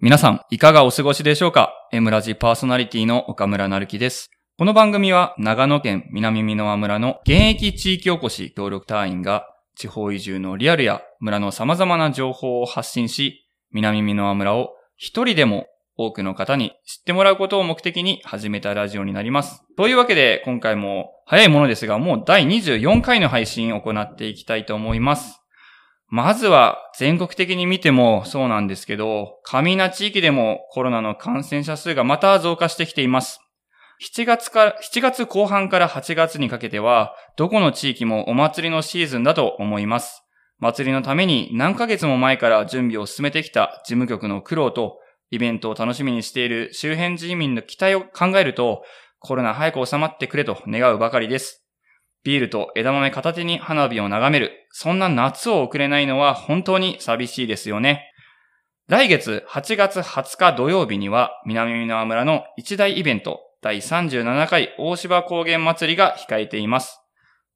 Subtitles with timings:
[0.00, 4.30] 皆さん、いかがお過ごしでしょうか ?M ラジパーソナリティの岡村なるきです。
[4.56, 15.66] この番組は長野県南美濃村の現役地域おこし協力隊員が地方移住のリアルや村の様々な情報を発信し、南美濃村を一人でも
[15.96, 19.64] 多くの方に知ってもらうことを目的に始めたラジオになります。
[19.76, 25.40] というわけで、今回も早いものですが、もう第24回の配信を行っていきたいと思います。
[26.10, 33.40] まずは全国的に見てもそうなんですけど、上名地域でもコロナの感染者数がまた増加してきています。
[34.00, 40.22] 7月から、7月後半から8月にかけては、どこの地域もお祭りのシーズンだと思います。
[40.60, 44.98] 祭りのために何ヶ月も前から準備を進めてきた事務局の苦労と、
[45.30, 48.82] イベントを楽しみにしている周辺住民の期待を考えると、
[49.18, 51.67] コロナ早く収まってくれと願うばかりです。
[52.28, 54.68] ビールと枝豆片手に花火を眺める。
[54.70, 58.12] そんな夏を送れないのは本当に寂しいですよね。
[58.86, 67.00] 来月8月20日土曜日には南美濃村の一大イベント第37回大芝高原祭りが控えています。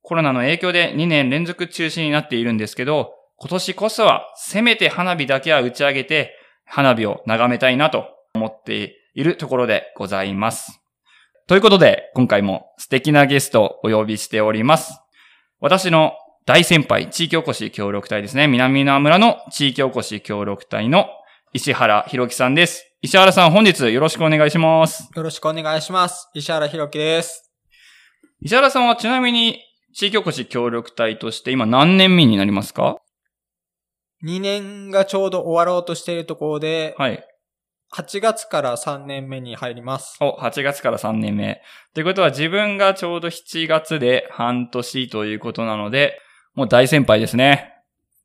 [0.01, 10.82] コロナの影響で2年連続中止になっているんですけど、今年こそはせめて花火だけは打ち上げて花火を眺めたいなと思っているところでございます。
[11.47, 15.01] ということで、今回も素敵なゲストをお呼びしております。
[15.61, 16.13] 私の
[16.47, 18.47] 大先輩、地域おこし協力隊ですね。
[18.47, 21.07] 南名村の地域おこし協力隊の
[21.53, 22.93] 石原弘樹さんです。
[23.03, 25.11] 石原さん、本日よろしくお願いします。
[25.15, 26.31] よろしくお願いします。
[26.35, 27.53] 石原弘樹です。
[28.41, 29.61] 石原さんはちなみに
[29.93, 32.99] 地域おこし協力隊として今何年目になりますか
[34.25, 37.25] ?2 年がちょうど終わろうとしているところで、はい。
[37.95, 40.17] 8月から3年目に入ります。
[40.23, 41.61] お、8月から3年目。
[41.93, 46.19] ということは自分がちょうど7月で半年ということなので、
[46.55, 47.75] もう大先輩ですね。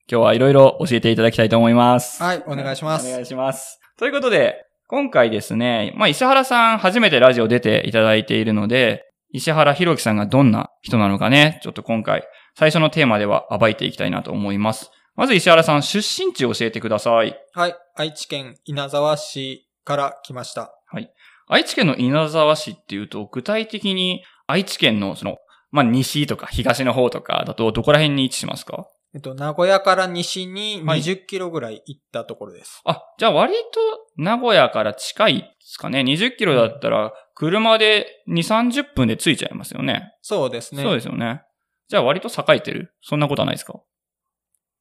[0.10, 2.24] 今日はいろいろ教えていただきたいと思います。
[2.24, 3.10] はい、お願いします。
[3.10, 3.82] お願いします。
[3.98, 12.24] ということで、今回ですね、まあ、石原さん初めてラジオ出ていただいているので、石原弘樹さんがどんな人なのかね、ちょっと今回、
[12.56, 14.92] 最初のテーマでは暴いていきたいなと思います。
[15.18, 17.36] まず石原さん、出身地を教えてください。
[17.54, 17.76] はい。
[17.96, 20.72] 愛知県稲沢市から来ました。
[20.86, 21.12] はい。
[21.48, 25.38] 愛知県の稲沢市っていうと、具体的に愛知県のその、
[25.72, 28.86] まあ、西とか東の方とかだと、どこら辺に位置しますか？
[29.16, 32.80] えっと、名古屋から西に20キロぐらい行ったところです。
[32.84, 33.80] はい、あ、じゃあ割と
[34.18, 36.02] 名古屋から近いですかね。
[36.02, 40.14] 20キロだったら、車で2、30分で着いちゃいますよね。
[40.22, 40.84] そうですね。
[40.84, 41.42] そうですよね。
[41.88, 43.80] じゃあ割と栄えてるそんなことはないですか？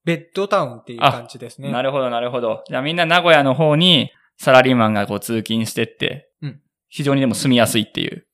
[0.06, 1.70] ベッドタウンっていう感じですね。
[1.70, 2.62] なるほど、なるほど。
[2.66, 8.26] じゃあみんな名古屋の方にサラリーマンがこう通勤してって、うん、非常にでも住みやすいっていう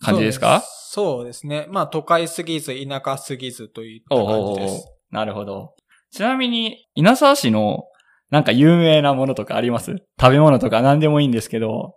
[0.00, 0.62] 感じですか？
[0.90, 1.66] そうですね。
[1.70, 4.86] まあ都会すぎず田舎すぎずといった感じです。
[5.10, 5.74] なるほど。
[6.10, 7.84] ちなみに、稲沢市の
[8.30, 9.96] なんか有名なものとかあります？
[10.20, 11.94] 食べ物とか何でもいいんですけど。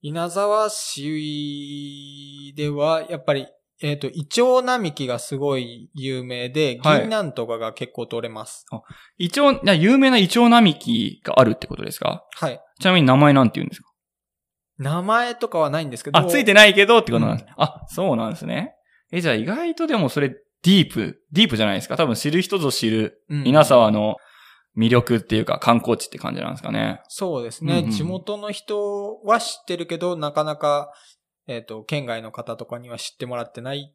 [0.00, 3.46] 稲沢市では、やっぱり
[3.82, 8.64] えっ、ー、と、イチョウ並木がすごい有名で、銀杏とかが結構取れます。
[8.70, 8.82] は
[9.18, 12.24] い、イチョウ、有名なイチョウ並木があるってことですか？
[12.36, 12.60] はい。
[12.80, 13.88] ちなみに名前なんて言うんですか？
[14.78, 16.18] 名前とかはないんですけど。
[16.18, 17.46] あ、ついてないけどってことなんです。
[17.46, 18.74] うん、あ、そうなんですね。
[19.10, 21.96] え、じゃあ意外とでもそれディープ、ディープじゃないですか？
[21.96, 24.16] 多分知る人ぞ知る、稲沢の
[24.78, 27.02] 魅力っていうか観光地って感じなんですかね。
[27.08, 27.80] そうですね。
[27.80, 30.92] うんうん、地元の人は知ってるけど、なかなか
[31.46, 33.94] えっ、ー、と、県外の方とかには知ってもらってない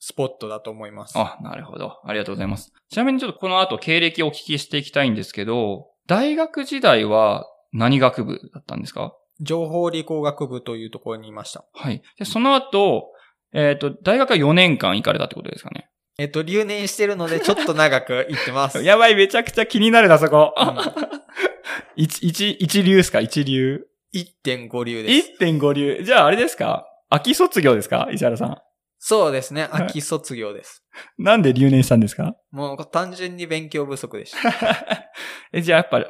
[0.00, 1.18] スポットだと思います。
[1.18, 1.98] あ、なるほど。
[2.04, 2.72] ありがとうございます。
[2.90, 9.12] ちなみにちょっとこの後経歴をお聞きしていきたいんですけど、大学時代は何学部だったんですか？
[9.40, 11.64] 情報理工学部というところにいました。
[11.74, 12.02] はい。
[12.18, 13.12] で、その後、
[13.52, 15.88] えっ、ー、と、大学は4年間行かれたってことですかね？
[16.18, 18.82] えっ、と、留年してるので、ちょっと長く行ってます。
[18.84, 20.52] やばい、めちゃくちゃ気になるな、そこ。
[20.56, 20.76] うん、
[21.96, 23.20] 一、一、一流ですか？
[23.20, 23.86] 一流？
[24.14, 25.32] 1.5流です。
[25.40, 26.02] 1.5流。
[26.04, 26.86] じゃああれですか？
[27.10, 28.08] 秋卒業ですか？
[28.12, 28.56] 石原さん。
[28.98, 29.68] そうですね。
[29.72, 30.84] 秋卒業です。
[31.18, 32.34] なんで留年したんですか？
[32.50, 34.38] もう単純に勉強不足でした。
[35.52, 36.06] えじゃあやっぱり、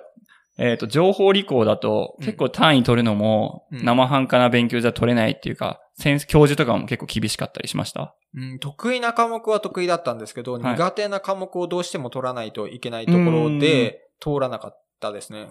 [0.59, 8.17] えっ、ー、と、情報理工だと結構単位取るのも生半可な勉強じゃ取れないっていうか、先生、教授とかも結構厳しかったりしました？
[8.35, 15.49] うん、得意な科目は得意だったんですけど、はい、苦手な科目をどうしても取らないといけないところで通らなかったですね。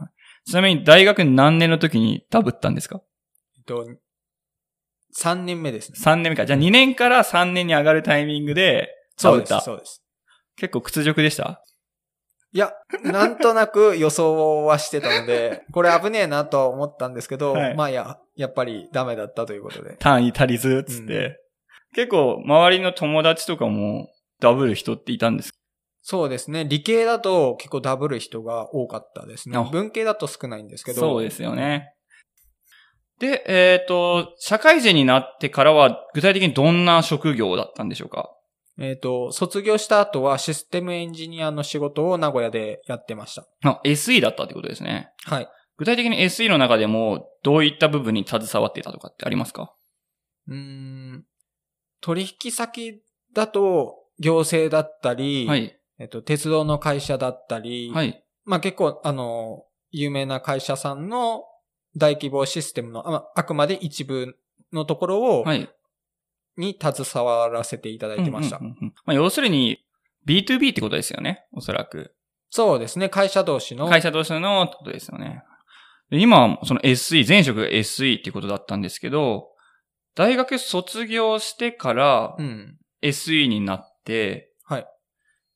[0.47, 3.01] ちなみに大学何年の時にダブったんですか？
[3.57, 3.85] えっと、
[5.19, 5.97] 3年目ですね。
[6.01, 6.45] 3年目か。
[6.45, 8.89] じゃあ2年から3年に上がるタイミングで
[9.21, 9.59] ダブった。
[9.61, 9.93] そうです。
[9.95, 10.03] そうです。
[10.55, 11.61] 結構屈辱でした？
[12.53, 12.71] いや、
[13.03, 19.97] なんとなく予想はしてたので、 これ危ねえなと思ったんですけど、はい、まあや、やっぱりダメだったということで。
[19.97, 21.35] 単位足りず、つって、うん、
[21.93, 24.09] 結構周りの友達とかも
[24.39, 25.51] ダブる人っていたんです
[26.09, 26.63] そうですね。
[26.63, 29.63] 理系だと結構ダブる人が多かったですねあ。
[29.63, 31.01] 文系だと少ないんですけど。
[31.01, 31.91] そうですよね。
[33.19, 38.29] で、えっ、と、社会人になってからは具体的にどんな職業だったんでしょうか？
[38.79, 43.45] えっ、と、卒業した後はシステムエンジニアの仕事を名古屋でやってました。
[43.65, 45.09] あ、SE だったってことですね。
[45.25, 45.49] はい。
[45.75, 49.75] 具体的に SE の中でもどういった部分に携わっていたとかってありますか？
[50.47, 51.25] うーん。
[51.99, 53.01] 取引先
[53.33, 55.76] だと行政だったり、はい。
[55.99, 58.23] えっ、と、鉄道の会社だったり、はい。
[58.45, 61.43] まあ結構、あの、有名な会社さんの
[61.95, 64.37] 大規模システムの、ああくまで一部
[64.71, 65.69] のところを、はい。
[66.57, 68.57] に携わらせていただいてました。
[68.57, 69.85] うんうんうんうんまあ、要するに
[70.27, 71.45] B2B ってことですよね。
[71.53, 72.15] おそらく。
[72.49, 73.87] そうですね、会社同士の。
[73.87, 75.43] 会社としてのってことですよね。
[76.09, 79.49] で今、その SE、前職が SE っていうことだったんですけど、
[80.15, 82.77] 大学卒業してからうん。
[83.01, 84.46] SE になって、はい。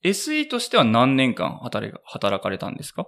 [0.03, 3.07] SE としては何年間働か働かれたんですか？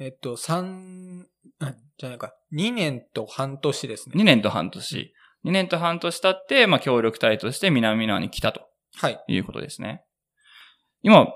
[0.00, 1.26] えっと、三、
[1.60, 4.14] あじゃないか、2年と半年ですね。
[4.20, 5.12] ?2 年と半年。
[5.44, 8.62] 2年と半年経って、まあ、協力隊として南側に来たと
[8.96, 9.22] はい。
[9.28, 10.02] いうことですね。
[11.02, 11.28] 今、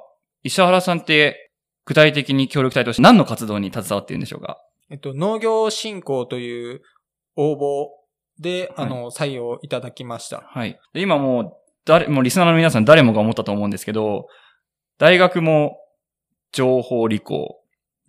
[0.43, 1.53] 石原さんって
[1.85, 4.59] 具体的に協力隊として何の活動に携わっているんでしょうか？
[4.91, 6.83] えっと、農業振興という
[7.37, 7.89] 応募
[8.41, 10.41] で、はいあの、採用いただきました。
[10.49, 10.81] はい。
[10.95, 11.53] で今もう、
[11.85, 14.27] 誰、もうリスナーの皆さん誰もが思ったと思うんですけど、
[14.99, 15.79] 大学も
[16.53, 17.57] 情報理工。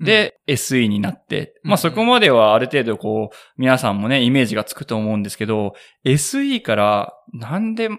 [0.02, 1.72] で SE になって、うん。
[1.72, 5.74] まあそこまではある程度こう、皆さんもね、イメージがつくと思うんですけど、
[6.06, 7.90] SE からなんで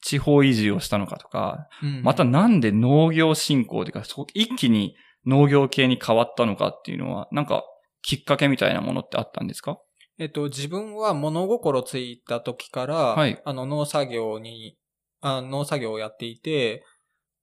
[0.00, 7.62] 地方移住をしたのかとか、うん、またなんで農業振興というか、そ一気に農業系に変わったのかっていうのは、なんか
[8.02, 9.78] きっかけみたいなものってあったんですか？
[10.18, 13.40] えっと、自分は物心ついた時から、はい。
[13.44, 14.76] あの、農作業に、
[15.20, 16.82] あ農作業をやっていて、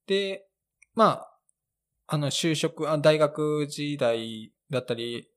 [0.07, 0.45] で、
[0.95, 1.39] まあ、
[2.07, 5.29] あの、就職、あ大学時代だったり、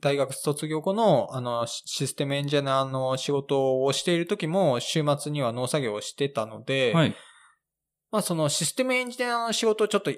[0.00, 7.16] 大学卒業後の、あの、シシステムエンジニアの仕事をしている時も、週末には農作業をしてたので、はい。
[8.10, 10.12] まあそのシステムエンジニアの仕事をちょっと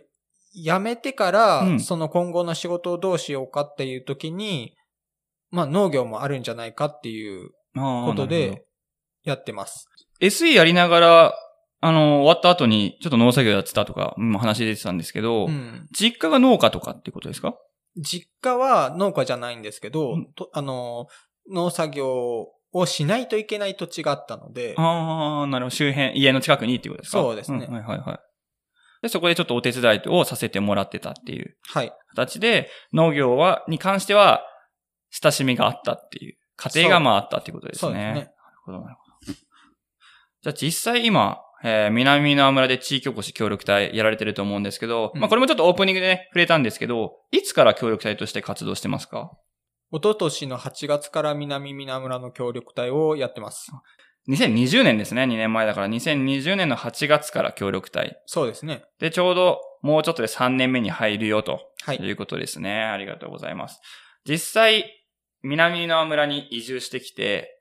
[0.55, 4.75] やめてから、うんその今後の仕事をどうしようかっていう時に、
[5.51, 8.65] まあ農業もあるんじゃないかっていうことで
[9.23, 9.89] やってます。
[10.21, 11.35] SE やりながら、
[11.87, 15.87] あの、終わった後に、ちょっと農作業やってたとか、うん話出てたんですけど、うん。
[15.93, 17.55] 実家が農家とかってことですか？
[17.97, 21.07] 実家は農家じゃないんですけど、うんとあの、
[21.51, 25.77] 農作業をしないといけない土地があったので、ああ、なるほど。
[25.77, 27.19] 周辺、家の近くにっていうことですか？
[27.23, 28.19] そうですねんはいはいはい。
[29.03, 31.93] で、そこでちょっとお手伝いをさせてもらってたっていうはい。
[32.11, 34.43] 形で、農業は、に関しては、
[35.11, 37.81] 親しみがあったっていう、家庭がまああったっていうことですね。
[37.81, 38.13] そうですね。
[38.13, 38.31] なる
[38.65, 39.33] ほど、なるほど。
[40.43, 49.31] じゃあ実際今、えー南の村で地域おこし協力隊やられてると思うんですけど、うんまあこれもちょっとオープニングでね、触れたんですけど、いつから協力隊として活動してますか？
[49.93, 53.71] 一昨年の8月から南皆村の協力隊をやってます。
[54.29, 58.21] 2020年ですね、2年前だから2020年の8月から協力隊。
[58.27, 58.83] そうですね。
[58.99, 61.99] で、ちょうどもうちょっとで3年目に入るよとはい。
[61.99, 62.83] いうことですね。
[62.83, 63.81] ありがとうございます。
[64.25, 65.05] 実際、
[65.43, 67.61] 南の村に移住してきて、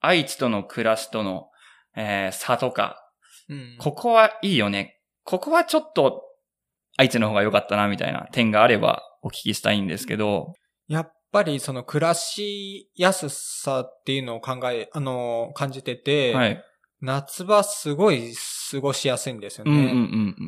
[0.00, 1.48] 愛知との暮らしとの、
[1.96, 3.03] えー差とか、
[3.48, 5.00] うんここはいいよね。
[5.24, 6.22] ここはちょっと
[6.96, 10.54] 愛知の方が良かったなみたいな点があればお聞きしたいんですけど。
[10.86, 16.64] やっぱりその暮らしやすさっていうのを考え、あの、感じてて、はい。
[17.00, 18.32] 夏場すごい
[18.70, 19.72] 過ごしやすいんですよね。
[19.72, 19.96] うんうんうんう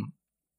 [0.05, 0.13] ん。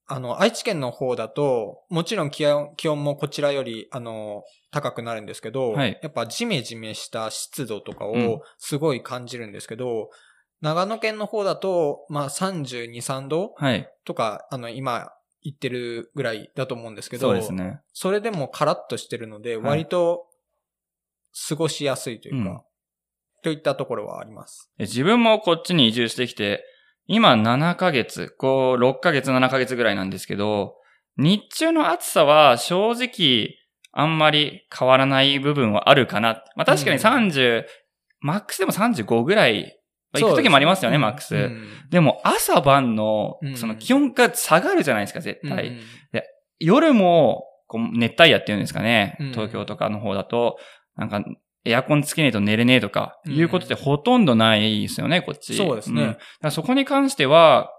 [0.09, 10.09] あの、愛知県の方だと、もちろん気温気温もこちらより、あの、高くなるんですけど、はいやっぱジメジメした湿度とかうんをすごい感じるんですけど、
[10.61, 13.89] 長野県の方だと、まあ32、3度はい。
[14.05, 15.11] とか、あの、今
[15.43, 17.81] 言ってるぐらいだと思うんですけど、そうですね。
[17.93, 20.25] それでもカラッとしてるので、はい割と
[21.49, 22.61] 過ごしやすいというか、うん
[23.43, 24.71] といったところはあります。
[24.77, 26.65] で自分もこっちに移住してきて、
[27.05, 30.75] 今7ヶ月、こう6ヶ月、7ヶ月ぐらいなんですけど、
[31.17, 33.55] 日中の暑さは正直
[33.91, 36.43] あんまり変わらない部分はあるかな。
[36.55, 37.63] まあ確かにうん30、
[38.19, 39.76] マックスでも35ぐらい、
[40.21, 41.35] まあ行く時もありますよね、うんマックス。
[41.35, 45.67] うんでも朝晩のうんその気温が下がるじゃないですか、絶対。
[45.67, 45.79] うん
[46.59, 50.57] 夜もこう熱帯夜っていうんですかね、うん東京とかの方だと、
[50.95, 51.23] なんか
[51.65, 55.55] エアコンつけねえと寝れねえとか、うんいうことってほとんどないですよね、こっち。
[55.55, 57.69] そうですねんだからそこに関しては、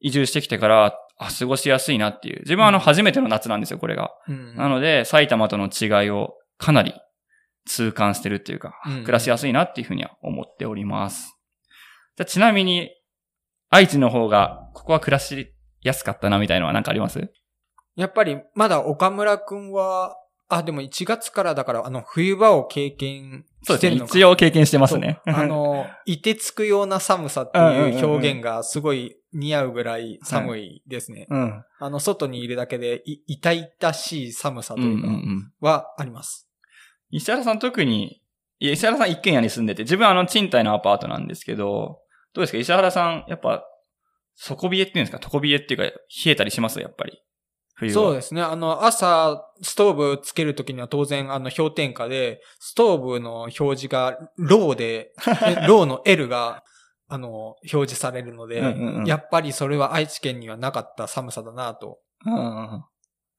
[0.00, 2.40] 移住してきてから、あ、過ごしやすいなっていう。
[2.40, 4.10] 自分はあの、うん初めての夏なんですよ、これが。
[4.28, 6.94] うんなので、埼玉との違いをかなり
[7.66, 11.36] 痛感してるっていうか、うん暮らしやすいなっていうふうには思っております。
[12.16, 12.90] じゃあちなみに、
[13.70, 17.32] 愛知の方が、ここは暮らし安かったなみたいのはなんかあります？
[17.96, 20.16] やっぱり、まだ岡村くんは、
[20.48, 23.90] あ、でも1月からだから、あの、冬場を経験そうですね。
[23.90, 24.18] してるのか。
[24.18, 25.20] 一応経験してますね。
[25.26, 31.26] そうあの、 いてつくような寒さっていう表現がすごい似合うぐらい寒いですね。
[31.30, 31.64] うん。
[31.78, 35.52] あの、外にいるだけでい痛々しい寒さというか、ん。
[35.60, 36.50] はあります。
[37.10, 38.20] 石原さん特に、
[38.58, 42.01] いや石原さん一軒家に住んでて、自分あの賃貸のアパートなんですけど、
[42.34, 42.58] どうですか？
[42.58, 43.64] 石原さん、やっぱ、
[44.34, 45.20] 底冷えっていうんですか？
[45.22, 45.92] 床冷えっていうか、冷
[46.26, 46.80] えたりします？
[46.80, 47.18] やっぱり。
[47.74, 47.94] 冬は。
[47.94, 48.42] そうですね。
[48.42, 55.12] あの、朝、ストーブつけるときには当然、あの、氷点下で、ストーブの表示が、ローで、
[55.46, 56.62] えローの L が、
[57.08, 62.84] あの、表示されるので、うんうんうんやっぱりそれは愛知県にはなかった寒さだなとうんうんうん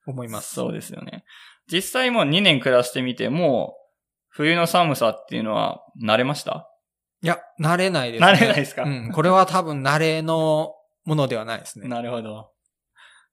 [0.05, 0.53] 思います。
[0.53, 1.23] そうですよね。
[1.71, 3.83] 実際もう2年暮らしてみて、もう、
[4.29, 6.67] 冬の寒さっていうのは慣れました？
[7.23, 8.27] いや、慣れないですね。
[8.27, 8.83] 慣れないですか？
[8.83, 9.11] うん。
[9.11, 10.73] これは多分慣れの
[11.05, 11.87] ものではないですね。
[11.87, 12.51] なるほど。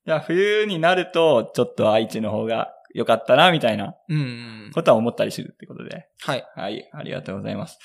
[0.07, 4.23] じゃあ冬になると、ちょっと愛知の方が良かったな、みたいなうんう
[4.69, 4.71] ん。
[4.73, 6.07] ことは思ったりするってことで。
[6.21, 6.45] はい。
[6.55, 7.79] はい、ありがとうございます。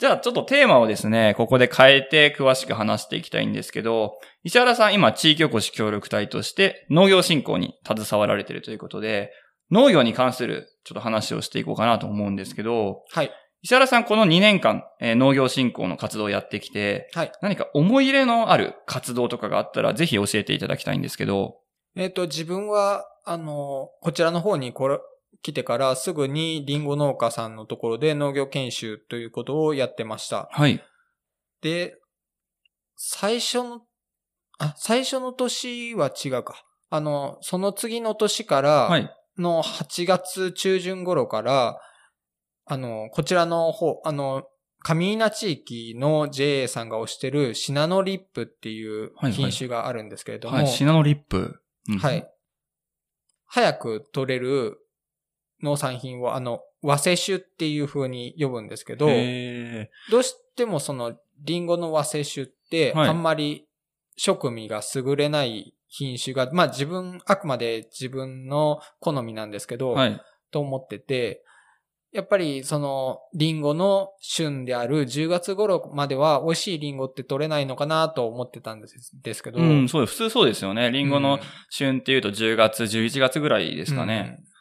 [0.00, 9.30] じゃあちょっとテーマをですね、ここで変えて詳しく話していきたいんですけど、石原さん今地域おこし協力隊として農業振興に携わられているということで、
[9.70, 13.30] 農業に関するちょっと話をしていこうかなと思うんですけど、はい。
[13.64, 17.32] 石原さんこの2年間、えー農業振興の活動をやってきて、はい。
[17.40, 21.56] 何か思い入れのある活動とかがあったらぜひ教えていただきたいんですけど、
[21.96, 24.98] えっ、と、自分は、あの、こちらの方にこれ、
[25.40, 30.50] 来てからすぐにリンゴ農家さんのところで農業研修ということをやってました。
[30.52, 30.82] はい。
[31.62, 31.96] で、
[32.96, 33.80] 最初の、
[34.58, 36.64] あ、最初の年は違うか。
[36.90, 39.10] あの、その次の年かはらい。
[39.38, 41.78] の8月中旬頃から、
[42.66, 44.44] あの、こちらの方、あの、
[44.82, 50.66] 上稲地域の JA さんが推してるシナノリップっていうはいはい品種があるんですけれども、はい。
[50.66, 51.60] シナノリップ。
[51.88, 52.28] うんはい。。
[53.46, 54.78] 早く取れる
[55.62, 63.66] 農産品を、あの、和製種っていう風に呼ぶんですけど、へどうしてもそのリンゴの和製種って、はいあんまり
[64.16, 70.20] 食味が優れない品種が、まあ自分、あくまで自分の好みなんですけど、ーはい。
[70.50, 71.42] と思ってて、
[72.14, 80.12] やっぱりそのリンゴの旬である10月頃までは美味しいリンゴって取れないのかなと思ってたんですですけど、うん、そうです。
[80.12, 80.92] 普通そうですよね。
[80.92, 81.40] リンゴうんの
[81.70, 84.36] 旬っていうと10月、11月ぐらいですかね。
[84.38, 84.54] うん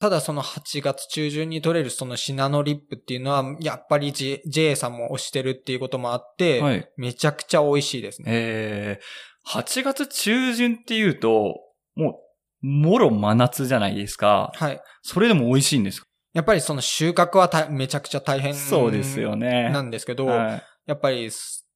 [0.00, 6.86] ただその8月中旬に取れるそのシナノリップっていうのは、やっぱり J, JA さんも推してるっていうこともあって、はい。
[6.98, 8.26] めちゃくちゃ美味しいですね。
[8.28, 11.54] えー、8月中旬っていうと、
[11.94, 12.20] も
[12.62, 14.52] う、もろ真夏じゃないですか。
[14.56, 14.80] はい。
[15.00, 16.06] それでも美味しいんですか？
[16.34, 19.70] やっぱりその収穫はためちゃくちゃ大変そうですよね。
[19.70, 21.66] なんですけど、はいやっぱりす、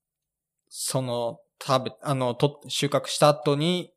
[0.69, 3.91] その、食べ、あの、と、収穫した後に、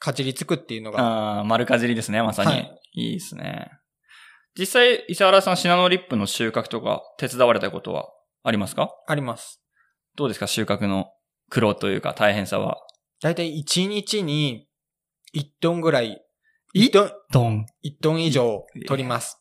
[0.00, 2.50] かじりつくっていうのが、ああ、丸かじりですね、まさに。
[2.50, 3.70] はいい、いですね。
[4.58, 8.08] 実際、石原さん、シナノリップの収穫とか手伝われたことは
[8.42, 8.90] ありますか？
[9.06, 9.62] あります。
[10.16, 10.48] どうですか？
[10.48, 11.12] 収穫の
[11.48, 12.78] 苦労というか大変さは。
[13.22, 14.66] だいたい1日に
[15.32, 16.20] 1トンぐらい、
[16.74, 16.90] 1
[17.32, 17.66] トン。
[17.84, 19.40] 1トン以上取ります。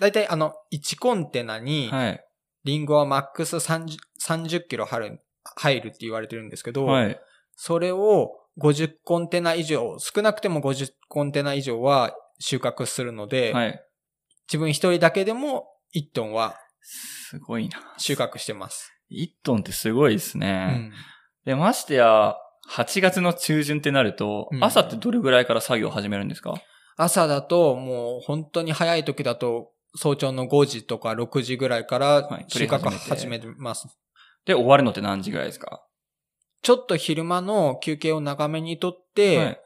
[0.00, 2.24] だいたいあの、1コンテナに、はい。
[2.64, 3.96] リンゴはマックス 30,
[4.26, 5.20] 30キロ入る、
[5.56, 7.20] 入るって言われてるんですけど、はい。
[7.56, 13.80] それを50コンテナ以上、少なくても50コンテナ以上は収穫するので、はい。
[14.48, 17.78] 自分一人だけでも1トンはすごいな。
[17.98, 18.90] 収穫してます。
[19.10, 20.64] 1トンってすごいですうね。
[20.66, 20.92] ん。
[21.44, 22.36] で、ましてや、
[22.70, 26.54] 8月の中旬ってなると、うん朝ってどれぐらいから作業を始めるんですか？
[26.96, 33.88] 朝だともう本当に早い時だと早朝の5時とか6時ぐらいからはい収穫始始めます。
[34.44, 35.82] で、終わるのって何時ぐらいですか？
[36.62, 39.60] ちょっと昼間の休憩を長めにとって、はい。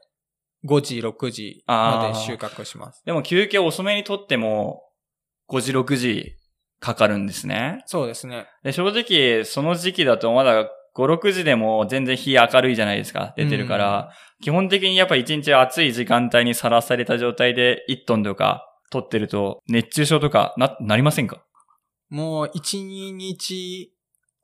[0.67, 3.03] 5時、6時まで収穫します。
[3.07, 4.83] でも休憩遅めにとっても、
[5.49, 6.35] 5時、6時
[6.81, 7.85] かかるんですね。
[7.87, 8.47] そうですね。
[8.65, 13.35] で、正直、その時期だとまだ5、6時でも全然日明るいじゃないですか。
[13.37, 14.13] 出てるから。
[14.43, 21.43] 基本的にやっぱ一日暑い時間帯にさらされた状態で1トンとか取ってると、熱中症とかな、なりませんか？
[22.09, 23.93] もう1、2日、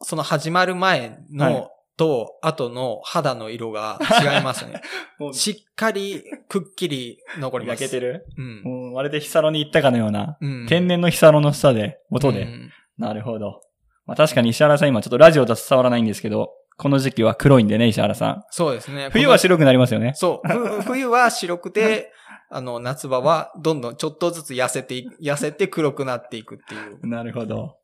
[0.03, 4.83] その始まる前の、はいと、後の肌の色が違いますね。
[5.33, 7.83] しっかり、くっきり残ります。
[7.85, 8.27] 焼けてる？
[8.37, 8.63] うん。
[8.65, 10.67] もうまるでヒサロに行ったかのような、うん。
[10.69, 12.43] 天然のヒサロの下で、音で。
[12.43, 13.61] うんなるほど。
[14.07, 18.45] まあ確かに石原さん今ちょっとラジオだと伝わらないんですけど、この時期は黒いんでね、石原さん。
[18.51, 19.09] そうですね。
[19.11, 20.13] 冬は白くなりますよね。
[20.15, 20.49] そう。
[20.49, 22.13] ふ 冬は白くて、
[22.55, 27.05] あの、夏場はどんどんちょっとずつ痩せて痩せて黒くなっていくっていう。
[27.09, 27.79] なるほど。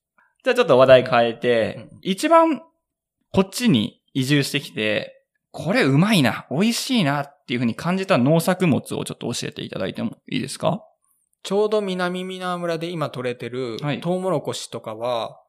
[0.44, 2.62] じゃあちょっと話題変えて、うん一番
[3.32, 5.14] こっちに移住してきて、
[5.52, 10.82] これうまいな、美味しいなっていうふうに感じた農作物をちょっと教えていただいてもいいですか？
[11.42, 15.40] ちょうど南美名村で今取れてるはいトウモロコシとかは、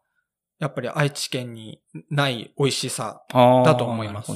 [0.60, 3.24] やっぱり愛知県にない美味しさ。
[3.34, 4.32] だと思います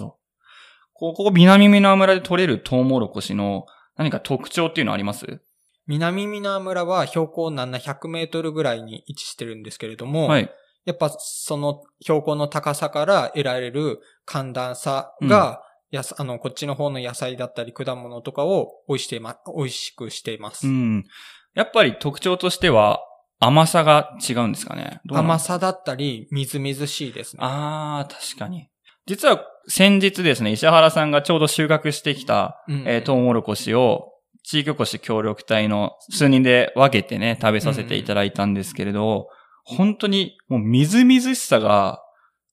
[0.98, 3.66] ここ、南美名村で取れるトウモロコシの
[3.98, 5.42] 何か特徴っていうのあります？
[5.88, 10.50] 南美名村は標高700メートルぐらいに位置してるんですけれども、はい。
[10.86, 15.62] やっぱその標高の高さから得られる寒暖差が、
[15.92, 20.68] やすあの、こっちの方の野菜だったり果物とかを美味してま、美味しくしています。
[20.68, 21.06] うん。
[21.54, 23.00] やっぱり特徴としては
[23.40, 25.02] 甘さが違うんですかね？
[25.10, 27.44] 甘さだったり、みずみずしいですね。
[27.44, 28.70] ああ、確かに。
[29.06, 34.12] 実は先日ですね、石原さんがちょうど収穫してきた、うんえートウモロコシを
[34.44, 39.28] 地域おこし協力隊の数人で分けてね、食べさせていただいたんですけれど、
[39.64, 42.00] 本当にもうみずみずしさが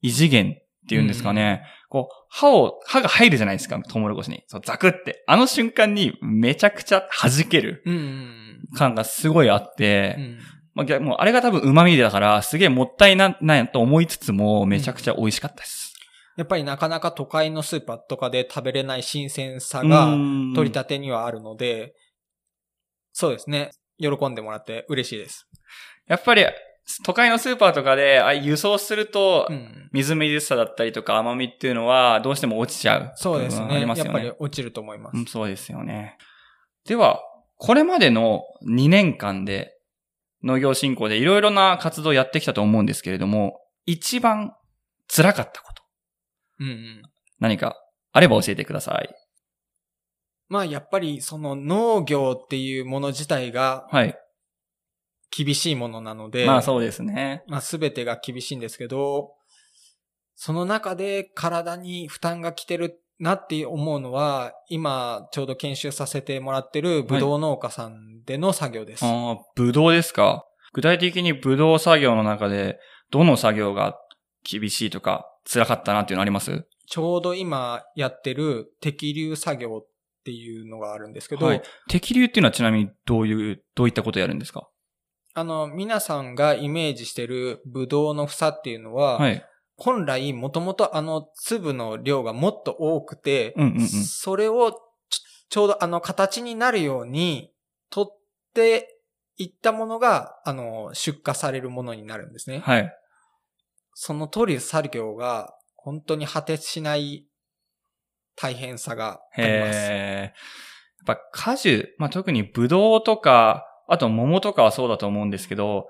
[0.01, 1.63] 異次元っていうんですかね。
[1.91, 4.43] こう、歯を、歯が入るじゃないですか、トウモロコシに。
[4.47, 5.23] そう、ザクって。
[5.27, 10.25] あの瞬間にめちゃくちゃ弾けるうんうん感がすごいあって、うん。
[10.25, 10.39] うん
[10.75, 15.92] まあ逆、もうあれが多分旨味だから、すげえもったいな、ないと思いつつも、めちゃくちゃ美味しかったです。
[16.37, 20.07] やっぱりなかなか都会のスーパーとかで食べれない新鮮さが
[20.55, 21.95] 取りた立てにはあるので、
[23.13, 23.71] そうですね。
[23.99, 25.47] 喜んでもらって嬉しいです。
[26.07, 26.45] やっぱり、
[27.05, 29.89] 都会のスーパーとかで、あ輸送するとう、ん。
[29.93, 33.13] みずみずしさだったりとか甘みっていうのは、どうしても落ちちゃう。
[33.15, 33.81] そうです部分ありね。
[33.81, 34.13] やっますよね。
[34.13, 35.17] ぱり落ちると思います。
[35.17, 36.17] うん、そうですよね。
[36.87, 37.21] では、
[37.59, 39.79] これまでの2年間で、
[40.43, 44.53] 農業振興でいろいろな活動をやってきたと思うんですけれども、一番
[45.15, 45.72] 辛かったこと、
[46.63, 47.03] うんうん。
[47.39, 47.77] 何か
[48.13, 49.15] あれば教えてください。
[50.49, 54.17] まあやっぱりその農業っていうもの自体がはい。
[55.35, 57.43] 厳しいものなので、まあそうですね。
[57.47, 59.31] まあすべてが厳しいんですけど、
[60.35, 69.07] その中で体に負担が来てるなって思うのは、今ちょうど研修させてもらってるブドウ農家さんでの作業です。
[69.07, 70.45] ああ、ぶどうですか？
[70.75, 72.79] 具体的にぶどう作業の中で、
[73.11, 73.97] どの作業が
[74.45, 76.65] 厳しいとか、辛かったなっていうのあります？
[76.87, 79.87] ちょうど今やってる適流作業っ
[80.25, 81.63] ていうのがあるんですけど、はい。
[81.89, 84.69] 適流っていうのはちなみにどういう、どういったことやるんですか？
[85.35, 89.45] あの、皆さんがイメージしてるブドウの房っていうのは、はい。
[89.77, 94.79] 本来もともとあの粒の量がもっと多くて、うんうんうんそれをちょ
[95.49, 97.51] ちょうどあの形になるように
[97.91, 98.19] 取っ
[98.55, 99.01] て
[99.37, 102.61] いったものが、あの、出荷されるものになるんですね。
[102.61, 102.95] はい。
[103.95, 107.27] その通り作業が本当に果てしない
[108.37, 109.79] 大変さがあります。
[109.79, 110.33] へ
[111.07, 115.89] やっぱ果樹、まあ、特にブドウとか、あと桃とかはそうだと思うんですけど、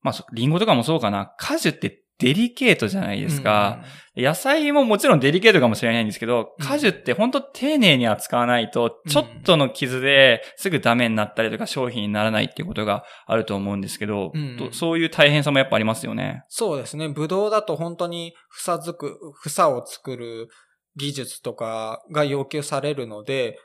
[0.00, 1.34] まあ、そリンゴとかもそうかな。
[1.38, 3.82] 果樹ってデリケートじゃないですか。
[4.16, 16.44] 野菜ももちろんデリケートかもしれないんですけど、うん果樹って本当丁寧に扱わないと、うんちょっとの傷ですぐダメになったりとか商品にならないっていうことがあると思うんですけど、うんとそういう大変さもやっぱありますよね。
[16.48, 17.08] そうですね。
[17.08, 20.48] ブドウだと本当に房づく、房を作る
[20.96, 23.58] 技術とかが要求されるので、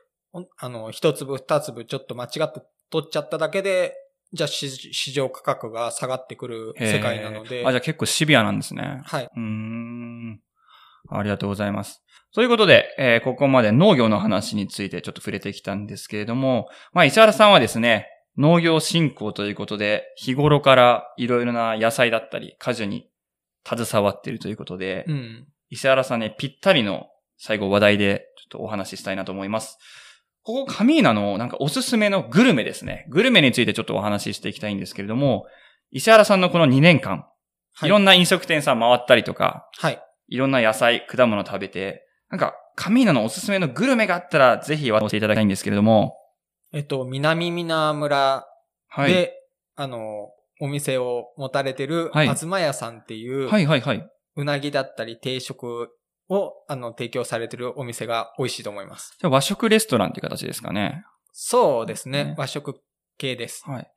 [0.60, 3.94] あの、一粒二粒ちょっと間違って取っちゃっただけで、
[4.34, 7.66] じゃあ市市場価格が下がってくる世界なので。
[7.66, 9.02] あ、じゃあ結構シビアなんですね。
[9.04, 9.26] はい。
[9.26, 10.42] うーん。
[11.10, 12.02] ありがとうございます。
[12.34, 23.10] ということで、えーここまで農業の話についてちょっと触れてきたんですけれども、まあ、石原さんはですね、農業振興ということで、日頃からいろいろな野菜だったり、果樹に
[23.68, 25.48] 携わっているということで、うん。
[25.70, 29.78] 石原さんね、ぴったりの最後話題でちょっとお話ししたいなと思います。
[30.44, 33.06] ここ、カミーナのなんかおすすめのグルメですね。
[33.10, 35.46] グルメについてちょっとお話ししていきたいんですけれども、
[35.92, 37.26] 石原さんのこの2年間、
[37.74, 40.04] はいいろんな飲食店さん回ったりとか、はい。
[40.28, 46.18] いろんな野菜、果物食べて、なんか、カミーナのおすすめのグルメがあったら、ぜひ教えていただきたいんですけれども。
[46.74, 48.46] えっと、南皆村
[48.88, 49.14] はい。
[49.14, 49.34] で、
[49.76, 54.06] あの、お店を持たれてる、はいあずま屋さんっていう、はいはいはい。
[54.36, 55.90] うなぎだったり定食
[56.30, 59.16] を、あの、提供されてるお店が美味しいと思います。
[59.20, 61.04] じゃあ和食レストランっていう形ですかね。
[61.34, 62.26] そうですね。
[62.26, 62.82] ね和食
[63.18, 63.64] 系です。
[63.66, 63.88] はい。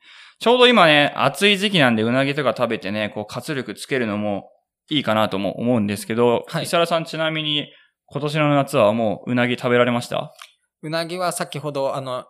[0.41, 4.51] ちょうど今ね、暑い時期なんでうなぎとか食べてね、こう活力つけるのも
[4.91, 7.73] いいかなとも思うんですけど、はい石原さんちなみに
[8.07, 10.33] 今年の夏はもううなぎ食べられました？
[10.83, 12.27] うなぎは先ほど、あの、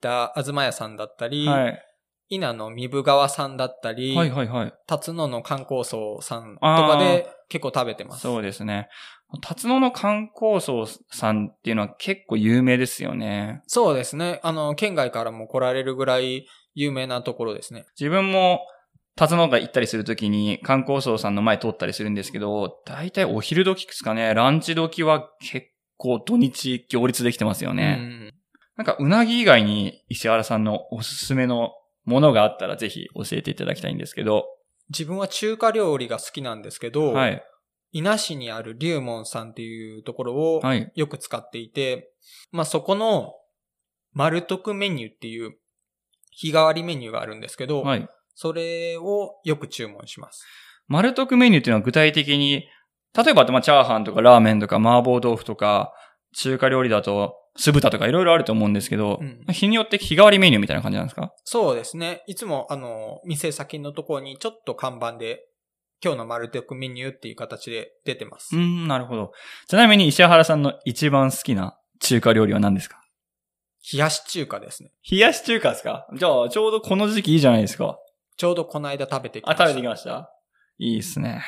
[0.00, 1.82] だ、あずま屋さんだったり、はい。
[2.28, 4.74] 稲の三部川さんだったり、はいはいはい。
[4.86, 8.22] 辰野の観光層さんとかで結構食べてます。
[8.22, 8.88] そうですね。
[9.42, 13.62] 辰野の観光層さんっていうのは結構有名ですよね。
[13.66, 14.40] そうですね。
[14.42, 17.86] あの、県外からも来られるぐらい有名なところですね。
[17.98, 18.60] 自分も
[19.16, 27.98] 辰野が行ったりするときに観光層さんの前通ったりするんですけど、だいたいお昼時ですかね、ランチ時は結構土日行列できてますよね。
[28.00, 28.34] うん
[28.76, 31.70] なんかうなぎ以外に石原さんのおすすめの
[32.04, 34.46] ものがあったらぜひ教えていただきたいんですけど。
[34.90, 37.42] 自分は中華料理が好きなんですけど、はい。
[37.92, 40.90] 稲市にある龍門さんっていうところをはい。
[40.94, 42.12] よく使っていて、
[42.50, 43.34] まあそこの
[44.12, 45.56] 丸徳メニューっていう
[46.30, 48.08] 日替わりメニューがあるんですけど、はい。
[48.34, 50.44] それをよく注文します。
[50.88, 52.68] 丸徳メニューっていうのは具体的に、
[53.16, 55.92] 例えば、まあ、チャーハンとかラーメンとか麻婆豆腐とか、
[56.36, 61.32] 中華料理だと酢豚とかいろいろあると思うんですけど、うん日によって日替わりメニューみたいな感じなんですか？
[61.44, 62.22] そうですね。
[62.26, 65.46] いつもあの、店先のところにちょっと看板で、
[66.02, 68.56] 今日の丸徳メニューっていう形で出てます。
[68.56, 69.32] うーん、なるほど。
[69.68, 73.00] ちなみに石原さんの一番好きな中華料理は何ですか？
[73.92, 74.90] 冷やし中華ですね。
[75.08, 76.06] 冷やし中華ですか？
[76.14, 77.98] じゃあ、ちょうどこの時期いいじゃないですか。
[78.36, 79.68] ちょうどこの間食べてきまあ、した。
[79.68, 80.30] 食べてきました？
[80.78, 81.42] いいですね。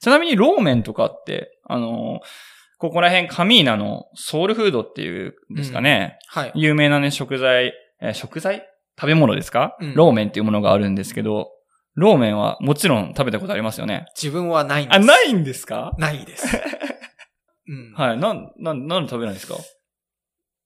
[0.00, 6.18] ちなみに、ローメンとかって、あのーここら辺、カミーナのソウルフードっていうんですかね。
[6.28, 6.52] はい。
[6.54, 8.66] 有名なね、食材、えー食材？
[9.00, 11.50] 食べ物ですか、うんローメンっていうものがあるんですけど、
[11.94, 14.06] ローメンはもちろん食べたことありますよね。
[14.20, 14.96] 自分はないんです。
[14.96, 15.92] あ、ないんですか？
[15.98, 16.46] ないです。
[17.68, 17.94] うん。
[17.96, 18.18] はい。
[18.18, 19.54] なん、なん、なんで食べないんですか？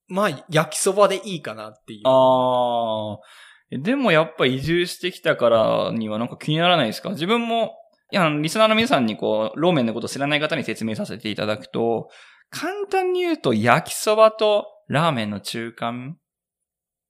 [0.08, 2.00] まあ、焼きそばでいいかなっていう。
[2.04, 3.82] あー。
[3.82, 7.10] でもやっぱ移住してきたからにはなんか気にならないですか？
[7.10, 7.74] 自分も、
[8.10, 12.08] いや、リスナーの皆さんにこう、ローメンのことを知らない方に説明させていただくと、
[12.50, 16.16] 簡単に言うと焼きそばとラーメンの中間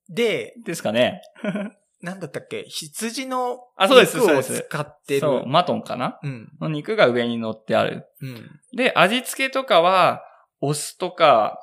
[0.08, 1.22] で、ですかね。
[2.00, 2.64] なんだったっけ？
[2.68, 5.20] 羊の肉を使ってる。
[5.20, 6.18] そう、マトンかな？
[6.22, 6.48] うん。
[6.60, 8.06] の肉が上に乗ってある。
[8.20, 8.60] うん。
[8.76, 10.22] で、味付けとかは、
[10.60, 11.58] お酢とか、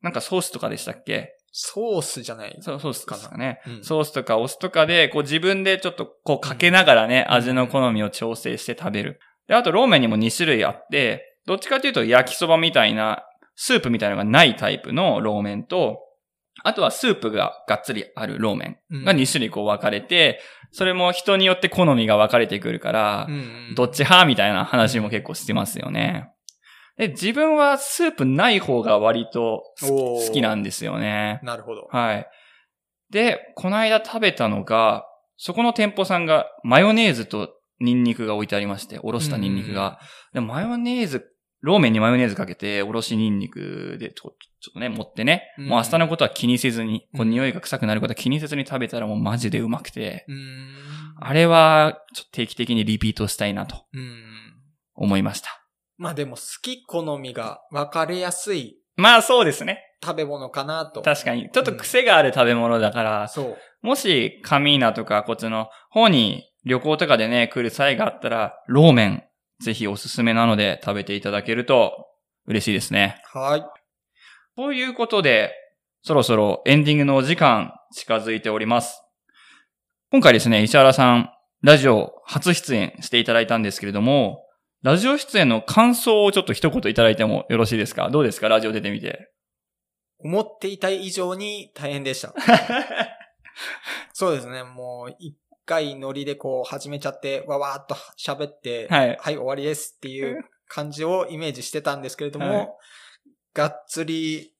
[0.00, 1.36] なんかソースとかでしたっけ？
[1.52, 2.56] ソースじゃない？
[2.60, 3.60] そう、ソースかね。
[3.66, 9.20] うんソースとかお酢とかで、こう自分でちょっとこうかけながらね、うん味の好みを調整して食べる。
[9.48, 13.22] で、あとローメンにも2種類あって、どっちかというと焼きそばみたいな、
[13.54, 15.98] スープみたいなのがないタイプのローメンと、
[16.64, 23.74] あとはスープががっつりあるローメンが2種類こう分かれて、それも人によって好みが分かれてくるから、うん。
[23.74, 26.31] どっち派みたいな話も結構してますよね。
[26.96, 31.40] で、自分はスープない方が割と好きなんですよね。
[31.42, 31.88] なるほど。
[31.90, 32.28] はい。
[33.10, 37.50] で、この間食べたのが、そこの店舗さんがマヨネーズと
[37.80, 39.98] ニンニクが置いてありまして、おろしたニンニクが。
[40.32, 41.28] で、マヨネーズ、
[41.60, 50.26] ローメンにマヨネーズかけて、おろしニンニクでちょちょっとね、持ってね、うんもう明日のことは気にせずに、こううん匂いが臭くなることは気にせずに食べたらもうマジでうまくて。
[51.20, 54.22] あれはちょっと定期的にリピートしたいなとうん。
[54.94, 55.61] 思いました。
[55.96, 59.80] まあでも好き好みが分かれやすいまあそうですね。
[60.02, 61.02] 食べ物かなと。
[61.02, 61.48] 確かに。
[61.50, 63.56] ちょっと癖がある食べ物だから、そう。
[63.82, 69.22] もしカミーナとかこっちの方に旅行とかでね、来る際があったら、ローメン、
[69.60, 72.06] ぜひおすすめなので食べていただけると
[72.46, 73.20] 嬉しいですね。
[73.32, 73.64] はい。
[74.56, 75.52] ということで、
[76.02, 79.02] そろそろエンディングのお時間近づいております。
[80.10, 81.30] 今回ですね、石原さん、
[81.62, 84.44] ラジオ初出演していただいたんですけれども、
[84.82, 88.10] ラジオ出演の感想をちょっと一言いただいてもよろしいですか？
[88.10, 88.48] どうですか？
[88.48, 89.30] ラジオ出てみて。
[90.18, 92.34] 思っていた以上に大変でした。
[94.12, 94.64] そうですね。
[94.64, 102.68] もう一回ノリでこう始めちゃって、わわーっと喋って、はい終わりですっていう感じをイメージしてたんですけれども、はい
[103.54, 104.52] がっつり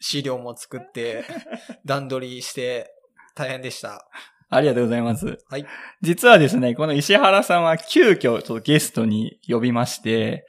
[0.00, 1.24] 資料も作って、
[1.84, 2.90] 段取りして
[3.36, 4.08] 大変でした。
[4.50, 5.38] ありがとうございます。
[5.48, 5.66] はい。
[6.00, 10.46] 実はですね、この石原さんは急遽ちょっとゲストに呼びまして、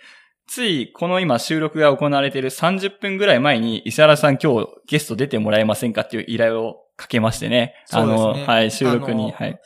[0.47, 7.75] ついこの今収録が行われている30分ぐらい前に石原さん今日ゲスト出てもらえませんかっていう依頼をかけましてね。
[7.85, 9.59] そうですねあの、はい、収録に、はい、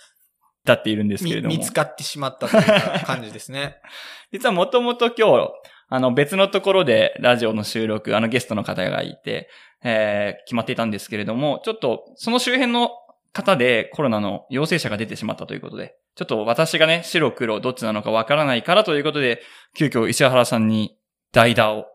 [0.66, 1.54] 立っているんですけれども。
[1.54, 3.78] み見つかってしまったというか感じですね。
[4.34, 5.52] 実はもともと今日、
[5.90, 9.50] あの別のところでラジオの収録、あのゲストの方がいて、
[9.84, 12.90] えー決まっていたんですけれども、ちょっとその周辺の
[13.34, 19.42] 方でコロナの陽性者が出てしまったということで、ちょっと私がね、白黒どっちなのかわからないからということで、
[19.76, 20.96] 急遽石原さんに
[21.32, 21.88] 代打を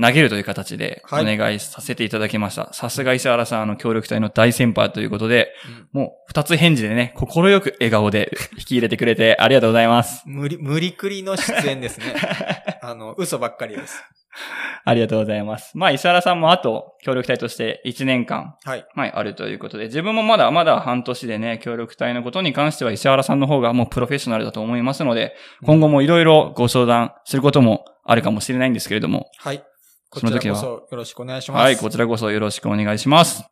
[0.00, 2.72] 投げるという形でおはい願いさせていただきました。
[2.72, 5.52] さすが石原さん、あの協力隊の大先輩ということで、
[5.92, 10.22] もう二つ返事でね、心よく笑顔で引き入れてくれてありがとうございます。
[10.26, 12.06] 無理、無理くりの出演ですね。
[12.82, 14.02] あの、嘘ばっかりです。
[14.84, 15.76] ありがとうございます。
[15.76, 18.86] まあ、石原さんもあと、協力隊として1年間、はい。
[18.94, 29.62] はい、あるということで、自分もまだまだ半年でね、協力隊のことに関しては石原さんの方がもうプロフェッショナルだと思いますので、今後もいろいろご相談することもあるかもしれないんですけれども、はい。
[30.08, 31.62] こその時はちらこそよろしくお願いします。
[31.62, 33.44] はい、こちらこそよろしくお願いします。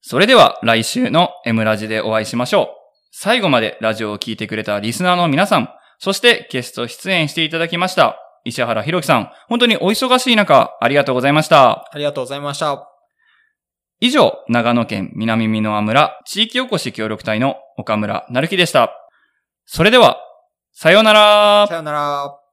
[0.00, 2.68] それでは、来週の M ラジでお会いしましょう。
[3.10, 8.25] 最後までラジオを聞いてくれたリスナーの皆さん、そしてゲスト出演していただきました。
[8.46, 11.90] 石原博樹さん、本当にお忙しい中、ありがとうございました。
[11.92, 12.88] ありがとうございました。
[13.98, 18.92] 以上、長野県南美濃村地域おこし協力隊の岡村成樹でした。
[19.64, 20.18] それでは、
[20.72, 22.45] さようならさよなら。